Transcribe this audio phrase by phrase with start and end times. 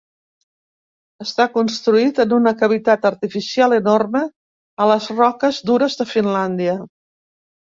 [1.25, 4.23] Està construït en una cavitat artificial enorme
[4.85, 6.77] a les roques dures de Finlàndia.